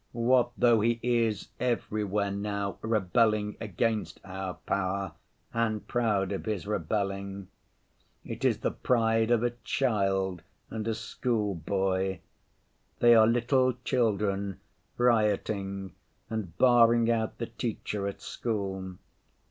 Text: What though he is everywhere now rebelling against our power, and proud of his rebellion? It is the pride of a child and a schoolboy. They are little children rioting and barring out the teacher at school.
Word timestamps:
What 0.13 0.53
though 0.57 0.81
he 0.81 0.99
is 1.03 1.49
everywhere 1.59 2.31
now 2.31 2.79
rebelling 2.81 3.55
against 3.61 4.19
our 4.25 4.55
power, 4.55 5.11
and 5.53 5.87
proud 5.87 6.31
of 6.31 6.45
his 6.47 6.65
rebellion? 6.65 7.49
It 8.25 8.43
is 8.43 8.61
the 8.61 8.71
pride 8.71 9.29
of 9.29 9.43
a 9.43 9.51
child 9.63 10.41
and 10.71 10.87
a 10.87 10.95
schoolboy. 10.95 12.17
They 12.97 13.13
are 13.13 13.27
little 13.27 13.73
children 13.85 14.59
rioting 14.97 15.93
and 16.31 16.57
barring 16.57 17.11
out 17.11 17.37
the 17.37 17.45
teacher 17.45 18.07
at 18.07 18.21
school. 18.23 18.95